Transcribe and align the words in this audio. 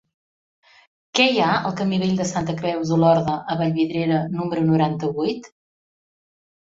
Què 1.17 1.25
hi 1.33 1.37
ha 1.39 1.49
al 1.69 1.75
camí 1.81 1.99
Vell 2.05 2.15
de 2.21 2.27
Santa 2.31 2.55
Creu 2.61 2.81
d'Olorda 2.93 3.37
a 3.57 3.61
Vallvidrera 3.63 4.23
número 4.39 4.65
noranta-vuit? 4.75 5.51